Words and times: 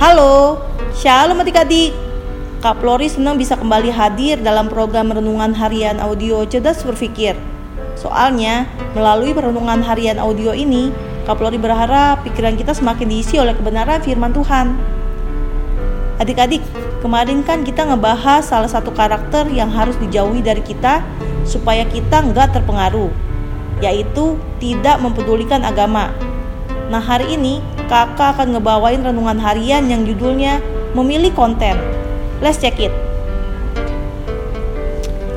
Halo, 0.00 0.56
Shalom 0.96 1.44
adik-adik. 1.44 1.92
Kak 2.64 2.80
Flori 2.80 3.12
senang 3.12 3.36
bisa 3.36 3.52
kembali 3.52 3.92
hadir 3.92 4.40
dalam 4.40 4.72
program 4.72 5.12
Renungan 5.12 5.52
Harian 5.52 6.00
Audio 6.00 6.40
Cerdas 6.48 6.80
Berpikir. 6.80 7.36
Soalnya, 8.00 8.64
melalui 8.96 9.36
renungan 9.36 9.84
harian 9.84 10.16
audio 10.16 10.56
ini, 10.56 10.88
Kak 11.28 11.36
Flori 11.36 11.60
berharap 11.60 12.24
pikiran 12.24 12.56
kita 12.56 12.72
semakin 12.72 13.12
diisi 13.12 13.36
oleh 13.36 13.52
kebenaran 13.52 14.00
firman 14.00 14.32
Tuhan. 14.32 14.72
Adik-adik, 16.16 16.64
kemarin 17.04 17.44
kan 17.44 17.60
kita 17.60 17.84
ngebahas 17.84 18.40
salah 18.40 18.72
satu 18.72 18.96
karakter 18.96 19.52
yang 19.52 19.68
harus 19.68 20.00
dijauhi 20.00 20.40
dari 20.40 20.64
kita 20.64 21.04
supaya 21.44 21.84
kita 21.84 22.24
nggak 22.24 22.56
terpengaruh, 22.56 23.12
yaitu 23.84 24.40
tidak 24.64 24.96
mempedulikan 24.96 25.60
agama. 25.60 26.08
Nah 26.88 27.04
hari 27.04 27.36
ini 27.36 27.60
kakak 27.90 28.38
akan 28.38 28.54
ngebawain 28.54 29.02
renungan 29.02 29.42
harian 29.42 29.90
yang 29.90 30.06
judulnya 30.06 30.62
Memilih 30.94 31.34
Konten. 31.34 31.74
Let's 32.38 32.62
check 32.62 32.78
it. 32.78 32.94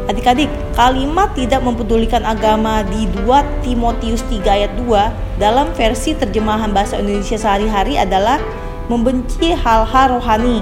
Adik-adik, 0.06 0.54
kalimat 0.78 1.34
tidak 1.34 1.66
mempedulikan 1.66 2.22
agama 2.22 2.86
di 2.86 3.10
2 3.26 3.66
Timotius 3.66 4.22
3 4.30 4.46
ayat 4.46 4.72
2 4.78 5.42
dalam 5.42 5.74
versi 5.74 6.14
terjemahan 6.14 6.70
bahasa 6.70 7.02
Indonesia 7.02 7.42
sehari-hari 7.42 7.98
adalah 7.98 8.38
membenci 8.86 9.58
hal-hal 9.58 10.22
rohani. 10.22 10.62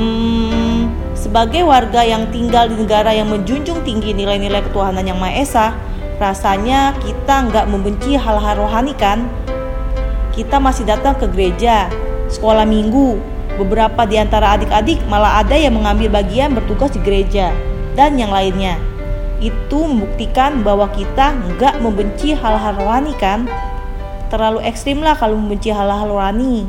Hmm, 0.00 0.88
sebagai 1.12 1.66
warga 1.68 2.00
yang 2.06 2.32
tinggal 2.32 2.72
di 2.72 2.80
negara 2.80 3.12
yang 3.12 3.28
menjunjung 3.28 3.84
tinggi 3.84 4.16
nilai-nilai 4.16 4.64
ketuhanan 4.64 5.04
yang 5.04 5.20
Maha 5.20 5.34
Esa, 5.44 5.66
rasanya 6.16 6.96
kita 7.04 7.50
nggak 7.50 7.66
membenci 7.68 8.16
hal-hal 8.16 8.56
rohani 8.56 8.94
kan? 8.96 9.26
Kita 10.34 10.58
masih 10.58 10.82
datang 10.82 11.14
ke 11.14 11.30
gereja, 11.30 11.86
sekolah 12.26 12.66
minggu, 12.66 13.22
beberapa 13.54 14.02
di 14.02 14.18
antara 14.18 14.58
adik-adik 14.58 14.98
malah 15.06 15.38
ada 15.38 15.54
yang 15.54 15.78
mengambil 15.78 16.10
bagian 16.10 16.50
bertugas 16.58 16.90
di 16.90 16.98
gereja, 17.06 17.54
dan 17.94 18.18
yang 18.18 18.34
lainnya. 18.34 18.74
Itu 19.38 19.86
membuktikan 19.86 20.66
bahwa 20.66 20.90
kita 20.90 21.38
nggak 21.54 21.78
membenci 21.78 22.34
hal-hal 22.34 22.74
rohani 22.74 23.14
kan? 23.14 23.46
Terlalu 24.26 24.66
ekstrim 24.66 24.98
lah 25.06 25.14
kalau 25.14 25.38
membenci 25.38 25.70
hal-hal 25.70 26.10
rohani. 26.10 26.66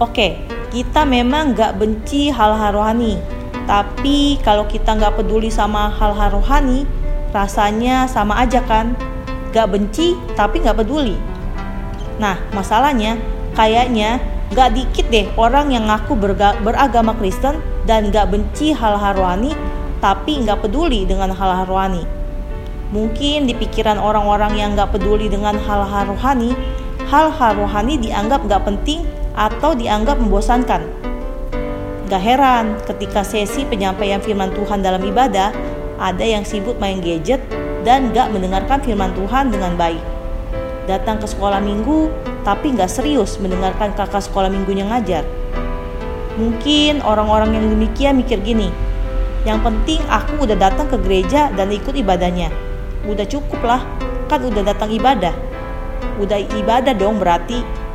Oke, 0.00 0.44
kita 0.72 1.08
memang 1.08 1.56
gak 1.56 1.80
benci 1.80 2.28
hal-hal 2.28 2.72
rohani. 2.76 3.16
Tapi 3.64 4.36
kalau 4.44 4.68
kita 4.68 4.92
gak 4.92 5.16
peduli 5.16 5.48
sama 5.48 5.88
hal-hal 5.88 6.36
rohani, 6.36 6.84
rasanya 7.32 8.04
sama 8.04 8.36
aja 8.40 8.60
kan? 8.64 8.92
Gak 9.50 9.70
benci 9.74 10.16
tapi 10.34 10.62
gak 10.62 10.80
peduli. 10.80 11.14
Nah, 12.16 12.40
masalahnya 12.56 13.20
kayaknya 13.52 14.22
gak 14.54 14.72
dikit 14.78 15.06
deh 15.10 15.26
orang 15.36 15.74
yang 15.74 15.90
ngaku 15.90 16.14
beragama 16.62 17.12
Kristen 17.18 17.58
dan 17.84 18.14
gak 18.14 18.30
benci 18.30 18.72
hal-hal 18.72 19.14
rohani 19.18 19.52
tapi 19.98 20.44
gak 20.44 20.62
peduli 20.64 21.08
dengan 21.08 21.32
hal-hal 21.32 21.66
rohani. 21.66 22.04
Mungkin 22.94 23.50
di 23.50 23.54
pikiran 23.56 23.98
orang-orang 23.98 24.54
yang 24.54 24.78
gak 24.78 24.94
peduli 24.94 25.26
dengan 25.26 25.58
hal-hal 25.58 26.06
rohani, 26.14 26.54
hal-hal 27.10 27.52
rohani 27.58 27.98
dianggap 27.98 28.46
gak 28.46 28.62
penting 28.62 29.02
atau 29.34 29.74
dianggap 29.74 30.16
membosankan. 30.22 30.86
Gak 32.06 32.22
heran 32.22 32.78
ketika 32.86 33.26
sesi 33.26 33.66
penyampaian 33.66 34.22
firman 34.22 34.54
Tuhan 34.54 34.78
dalam 34.86 35.02
ibadah, 35.02 35.50
ada 35.98 36.22
yang 36.22 36.46
sibuk 36.46 36.78
main 36.78 37.02
gadget 37.02 37.42
dan 37.86 38.10
gak 38.10 38.34
mendengarkan 38.34 38.82
firman 38.82 39.14
Tuhan 39.14 39.54
dengan 39.54 39.78
baik. 39.78 40.02
Datang 40.90 41.22
ke 41.22 41.26
sekolah 41.30 41.62
minggu, 41.62 42.10
tapi 42.42 42.74
gak 42.74 42.90
serius 42.90 43.38
mendengarkan 43.38 43.94
kakak 43.94 44.26
sekolah 44.26 44.50
minggunya 44.50 44.82
ngajar. 44.90 45.22
Mungkin 46.34 47.06
orang-orang 47.06 47.54
yang 47.54 47.70
demikian 47.70 48.18
mikir 48.18 48.42
gini, 48.42 48.74
yang 49.46 49.62
penting 49.62 50.02
aku 50.10 50.42
udah 50.42 50.58
datang 50.58 50.90
ke 50.90 50.98
gereja 50.98 51.54
dan 51.54 51.70
ikut 51.70 51.94
ibadahnya. 51.94 52.50
Udah 53.06 53.24
cukup 53.24 53.62
lah, 53.62 53.86
kan 54.26 54.42
udah 54.42 54.66
datang 54.66 54.90
ibadah. 54.90 55.32
Udah 56.18 56.42
ibadah 56.42 56.92
dong 56.92 57.22
berarti 57.22 57.86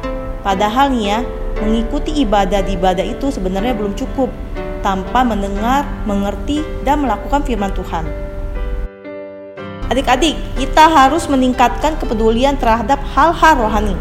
Padahal 0.42 0.90
nih 0.90 1.06
ya, 1.06 1.20
mengikuti 1.62 2.26
ibadah 2.26 2.66
di 2.66 2.74
ibadah 2.74 3.06
itu 3.06 3.30
sebenarnya 3.30 3.78
belum 3.78 3.94
cukup 3.94 4.34
tanpa 4.82 5.22
mendengar, 5.22 5.86
mengerti, 6.10 6.66
dan 6.82 7.06
melakukan 7.06 7.46
firman 7.46 7.70
Tuhan. 7.78 8.31
Adik-adik, 9.92 10.40
kita 10.56 10.88
harus 10.88 11.28
meningkatkan 11.28 12.00
kepedulian 12.00 12.56
terhadap 12.56 13.04
hal-hal 13.12 13.60
rohani. 13.60 13.92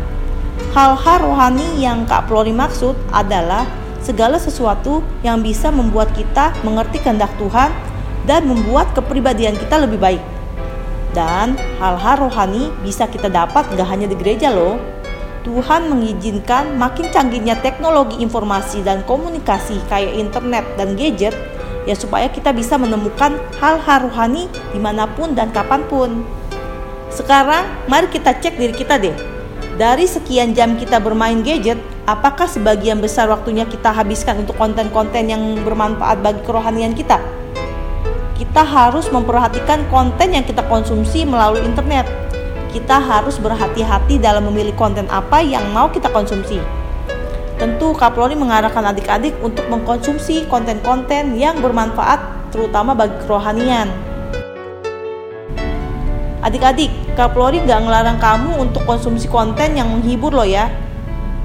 Hal-hal 0.71 1.19
rohani 1.19 1.67
yang 1.83 2.07
Kak 2.07 2.31
Flori 2.31 2.55
maksud 2.55 2.95
adalah 3.11 3.67
segala 3.99 4.39
sesuatu 4.39 5.03
yang 5.27 5.43
bisa 5.43 5.75
membuat 5.75 6.15
kita 6.15 6.55
mengerti 6.63 7.03
kehendak 7.03 7.35
Tuhan 7.43 7.75
dan 8.23 8.47
membuat 8.47 8.95
kepribadian 8.95 9.59
kita 9.59 9.83
lebih 9.83 9.99
baik. 9.99 10.23
Dan 11.11 11.59
hal-hal 11.83 12.23
rohani 12.23 12.71
bisa 12.87 13.11
kita 13.11 13.27
dapat 13.27 13.67
gak 13.75 13.91
hanya 13.91 14.07
di 14.07 14.15
gereja 14.15 14.55
loh, 14.55 14.79
Tuhan 15.43 15.91
mengizinkan 15.91 16.79
makin 16.79 17.11
canggihnya 17.11 17.59
teknologi 17.67 18.23
informasi 18.23 18.87
dan 18.87 19.03
komunikasi 19.11 19.83
kayak 19.91 20.15
internet 20.15 20.63
dan 20.79 20.95
gadget 20.95 21.35
ya 21.85 21.95
supaya 21.97 22.29
kita 22.29 22.53
bisa 22.53 22.77
menemukan 22.81 23.37
hal-hal 23.61 24.09
rohani 24.09 24.49
di 24.73 24.81
mana 24.81 25.09
pun 25.09 25.33
dan 25.33 25.53
kapan 25.53 25.85
pun. 25.87 26.25
Sekarang 27.11 27.67
mari 27.91 28.09
kita 28.09 28.37
cek 28.37 28.57
diri 28.57 28.75
kita 28.75 28.97
deh. 29.01 29.15
Dari 29.81 30.05
sekian 30.05 30.53
jam 30.53 30.77
kita 30.77 31.01
bermain 31.01 31.41
gadget, 31.41 31.81
apakah 32.05 32.45
sebagian 32.45 33.01
besar 33.01 33.33
waktunya 33.33 33.65
kita 33.65 33.89
habiskan 33.89 34.45
untuk 34.45 34.57
konten-konten 34.61 35.25
yang 35.25 35.41
bermanfaat 35.65 36.21
bagi 36.21 36.45
kerohanian 36.45 36.93
kita? 36.93 37.17
Kita 38.37 38.61
harus 38.61 39.09
memperhatikan 39.09 39.89
konten 39.89 40.37
yang 40.37 40.45
kita 40.45 40.65
konsumsi 40.69 41.25
melalui 41.25 41.65
internet 41.65 42.05
kita 42.71 43.03
harus 43.03 43.37
berhati-hati 43.43 44.23
dalam 44.23 44.47
memilih 44.47 44.73
konten 44.79 45.05
apa 45.11 45.43
yang 45.43 45.67
mau 45.75 45.91
kita 45.91 46.07
konsumsi. 46.15 46.63
Kaplori 47.95 48.39
mengarahkan 48.39 48.83
adik-adik 48.91 49.37
untuk 49.43 49.67
mengkonsumsi 49.71 50.47
konten-konten 50.51 51.35
yang 51.39 51.59
bermanfaat 51.59 52.51
terutama 52.51 52.95
bagi 52.95 53.15
kerohanian. 53.25 53.89
Adik-adik, 56.41 56.91
Kaplori 57.15 57.61
nggak 57.63 57.81
ngelarang 57.85 58.19
kamu 58.19 58.61
untuk 58.65 58.83
konsumsi 58.89 59.29
konten 59.29 59.77
yang 59.77 59.93
menghibur 59.93 60.33
loh 60.33 60.49
ya. 60.49 60.73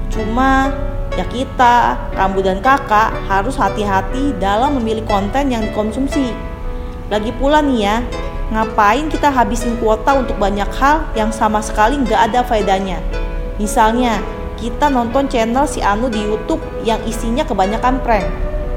Cuma 0.08 0.72
ya 1.14 1.24
kita, 1.28 1.96
kamu 2.16 2.38
dan 2.40 2.58
kakak 2.64 3.12
harus 3.28 3.54
hati-hati 3.60 4.32
dalam 4.40 4.80
memilih 4.80 5.04
konten 5.04 5.52
yang 5.52 5.60
dikonsumsi. 5.62 6.32
Lagi 7.12 7.30
pula 7.36 7.60
nih 7.60 7.78
ya, 7.86 7.96
Ngapain 8.46 9.10
kita 9.10 9.26
habisin 9.26 9.74
kuota 9.82 10.14
untuk 10.14 10.38
banyak 10.38 10.70
hal 10.78 11.02
yang 11.18 11.34
sama 11.34 11.58
sekali 11.58 11.98
nggak 11.98 12.30
ada 12.30 12.46
faedahnya? 12.46 13.02
Misalnya, 13.58 14.22
kita 14.56 14.88
nonton 14.88 15.28
channel 15.28 15.68
si 15.68 15.84
Anu 15.84 16.08
di 16.08 16.24
YouTube 16.24 16.64
yang 16.82 17.00
isinya 17.04 17.44
kebanyakan 17.44 18.00
prank, 18.00 18.26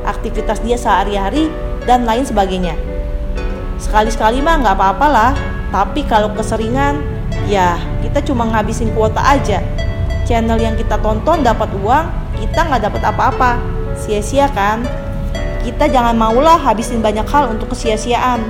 aktivitas 0.04 0.60
dia 0.60 0.76
sehari-hari, 0.76 1.48
dan 1.88 2.04
lain 2.04 2.28
sebagainya. 2.28 2.76
Sekali-sekali 3.80 4.44
mah 4.44 4.60
nggak 4.60 4.76
apa-apa 4.76 5.08
lah, 5.08 5.32
tapi 5.72 6.04
kalau 6.04 6.36
keseringan, 6.36 7.00
ya 7.48 7.80
kita 8.04 8.20
cuma 8.28 8.44
ngabisin 8.52 8.92
kuota 8.92 9.24
aja. 9.24 9.64
Channel 10.28 10.60
yang 10.62 10.76
kita 10.76 11.00
tonton 11.00 11.42
dapat 11.42 11.72
uang, 11.80 12.06
kita 12.38 12.60
nggak 12.68 12.92
dapat 12.92 13.02
apa-apa. 13.08 13.52
Sia-sia 13.98 14.52
kan? 14.52 14.84
Kita 15.64 15.90
jangan 15.90 16.16
maulah 16.16 16.60
habisin 16.60 17.02
banyak 17.02 17.26
hal 17.26 17.56
untuk 17.56 17.74
kesia-siaan. 17.74 18.44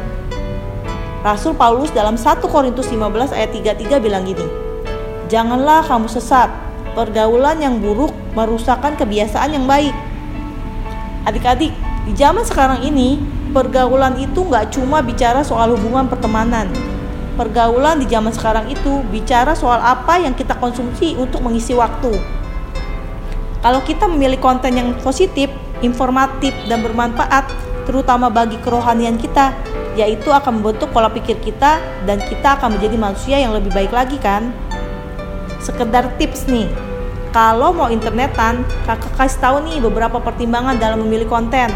Rasul 1.20 1.52
Paulus 1.56 1.92
dalam 1.92 2.16
1 2.16 2.40
Korintus 2.48 2.88
15 2.88 3.36
ayat 3.36 3.52
33 3.52 4.00
bilang 4.00 4.24
gini, 4.24 4.46
Janganlah 5.28 5.86
kamu 5.86 6.08
sesat, 6.10 6.48
pergaulan 6.94 7.58
yang 7.62 7.78
buruk 7.78 8.14
merusakkan 8.34 8.96
kebiasaan 8.98 9.56
yang 9.56 9.66
baik. 9.66 9.94
Adik-adik, 11.28 11.74
di 12.08 12.14
zaman 12.16 12.42
sekarang 12.42 12.82
ini, 12.82 13.22
pergaulan 13.54 14.18
itu 14.18 14.46
nggak 14.46 14.74
cuma 14.74 15.04
bicara 15.04 15.46
soal 15.46 15.76
hubungan 15.78 16.10
pertemanan. 16.10 16.70
Pergaulan 17.38 18.04
di 18.04 18.08
zaman 18.10 18.34
sekarang 18.36 18.68
itu 18.68 19.04
bicara 19.14 19.56
soal 19.56 19.80
apa 19.80 20.20
yang 20.20 20.36
kita 20.36 20.58
konsumsi 20.60 21.16
untuk 21.16 21.40
mengisi 21.46 21.72
waktu. 21.78 22.12
Kalau 23.60 23.84
kita 23.84 24.08
memilih 24.08 24.40
konten 24.40 24.76
yang 24.76 24.96
positif, 25.04 25.52
informatif, 25.84 26.56
dan 26.68 26.80
bermanfaat, 26.84 27.48
terutama 27.88 28.32
bagi 28.32 28.56
kerohanian 28.60 29.20
kita, 29.20 29.52
yaitu 30.00 30.32
akan 30.32 30.64
membentuk 30.64 30.92
pola 30.96 31.12
pikir 31.12 31.36
kita 31.44 31.80
dan 32.08 32.24
kita 32.24 32.56
akan 32.56 32.80
menjadi 32.80 32.96
manusia 32.96 33.36
yang 33.36 33.52
lebih 33.52 33.72
baik 33.76 33.92
lagi 33.92 34.16
kan 34.16 34.56
sekedar 35.60 36.16
tips 36.16 36.48
nih 36.48 36.68
kalau 37.30 37.76
mau 37.76 37.92
internetan 37.94 38.66
kakak 38.90 39.14
kasih 39.16 39.40
tahu 39.40 39.58
nih 39.70 39.78
beberapa 39.84 40.18
pertimbangan 40.18 40.80
dalam 40.80 41.06
memilih 41.06 41.30
konten 41.30 41.70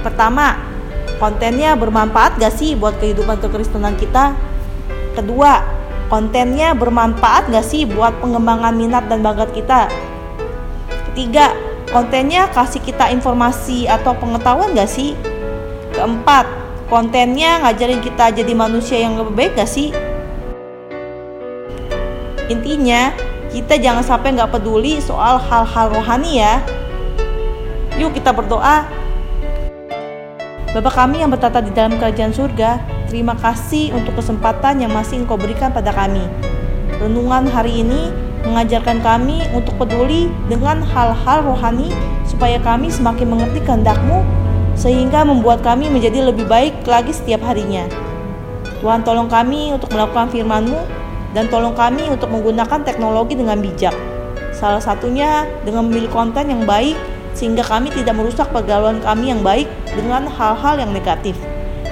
pertama 0.00 0.60
kontennya 1.18 1.74
bermanfaat 1.74 2.38
gak 2.38 2.54
sih 2.54 2.78
buat 2.78 2.96
kehidupan 3.02 3.42
kekristenan 3.42 3.96
kita 3.98 4.36
kedua 5.18 5.64
kontennya 6.12 6.76
bermanfaat 6.76 7.50
gak 7.50 7.66
sih 7.66 7.88
buat 7.88 8.14
pengembangan 8.22 8.76
minat 8.76 9.10
dan 9.10 9.24
bakat 9.24 9.50
kita 9.50 9.90
Ketiga, 11.16 11.56
kontennya 11.96 12.44
kasih 12.52 12.84
kita 12.84 13.08
informasi 13.08 13.88
atau 13.88 14.12
pengetahuan 14.20 14.76
gak 14.76 14.84
sih? 14.84 15.16
Keempat, 15.96 16.44
kontennya 16.92 17.56
ngajarin 17.64 18.04
kita 18.04 18.36
jadi 18.36 18.52
manusia 18.52 19.00
yang 19.00 19.16
lebih 19.16 19.32
baik 19.32 19.56
gak 19.56 19.64
sih? 19.64 19.96
Intinya, 22.46 23.10
kita 23.50 23.74
jangan 23.74 24.06
sampai 24.06 24.38
nggak 24.38 24.54
peduli 24.54 25.02
soal 25.02 25.38
hal-hal 25.42 25.90
rohani 25.90 26.38
ya. 26.38 26.62
Yuk 27.98 28.14
kita 28.14 28.30
berdoa. 28.30 28.86
Bapak 30.70 30.92
kami 30.92 31.24
yang 31.24 31.32
bertata 31.32 31.64
di 31.64 31.72
dalam 31.72 31.96
kerajaan 31.96 32.36
surga, 32.36 32.78
terima 33.08 33.32
kasih 33.34 33.96
untuk 33.96 34.20
kesempatan 34.20 34.84
yang 34.84 34.92
masih 34.92 35.24
engkau 35.24 35.40
berikan 35.40 35.72
pada 35.72 35.88
kami. 35.90 36.22
Renungan 37.00 37.48
hari 37.48 37.80
ini 37.80 38.12
mengajarkan 38.44 39.02
kami 39.02 39.42
untuk 39.50 39.74
peduli 39.80 40.30
dengan 40.46 40.84
hal-hal 40.84 41.42
rohani 41.42 41.90
supaya 42.28 42.60
kami 42.62 42.92
semakin 42.92 43.26
mengerti 43.26 43.58
kehendakmu 43.64 44.22
sehingga 44.76 45.24
membuat 45.24 45.64
kami 45.64 45.88
menjadi 45.88 46.28
lebih 46.28 46.44
baik 46.46 46.84
lagi 46.84 47.10
setiap 47.10 47.42
harinya. 47.42 47.88
Tuhan 48.84 49.02
tolong 49.02 49.26
kami 49.26 49.72
untuk 49.72 49.88
melakukan 49.96 50.28
firman-Mu 50.28 51.05
dan 51.32 51.50
tolong 51.50 51.74
kami 51.74 52.06
untuk 52.10 52.30
menggunakan 52.30 52.82
teknologi 52.84 53.34
dengan 53.38 53.58
bijak. 53.58 53.94
Salah 54.54 54.80
satunya 54.80 55.48
dengan 55.64 55.88
memilih 55.88 56.12
konten 56.12 56.48
yang 56.48 56.62
baik 56.64 56.96
sehingga 57.36 57.64
kami 57.64 57.92
tidak 57.92 58.16
merusak 58.16 58.48
pergaulan 58.52 59.00
kami 59.04 59.32
yang 59.32 59.44
baik 59.44 59.68
dengan 59.92 60.24
hal-hal 60.28 60.80
yang 60.80 60.92
negatif. 60.92 61.36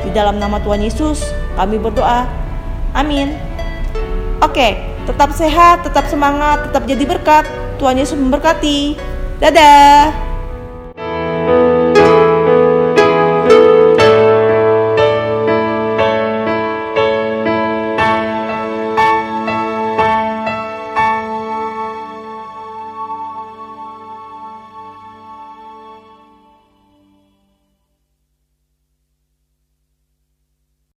Di 0.04 0.10
dalam 0.12 0.40
nama 0.40 0.60
Tuhan 0.60 0.80
Yesus, 0.80 1.24
kami 1.56 1.76
berdoa. 1.76 2.24
Amin. 2.96 3.36
Oke, 4.40 4.94
Tetap 5.04 5.36
sehat, 5.36 5.84
tetap 5.84 6.08
semangat, 6.08 6.64
tetap 6.68 6.88
jadi 6.88 7.04
berkat. 7.04 7.44
Tuhan 7.76 8.00
Yesus 8.00 8.16
memberkati. 8.16 8.96
Dadah. 9.36 10.23